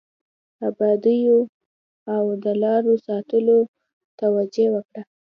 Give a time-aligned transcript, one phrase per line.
[0.67, 1.37] ابادیو
[2.15, 3.71] او د لارو ساتلو ته
[4.19, 5.01] توجه وکړه.